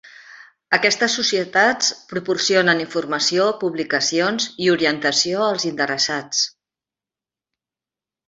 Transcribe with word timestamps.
Aquestes 0.75 1.15
societats 1.17 1.89
proporcionen 2.13 2.81
informació, 2.85 3.45
publicacions 3.65 4.49
i 4.67 4.71
orientació 4.77 5.45
als 5.49 5.67
interessats. 5.73 6.41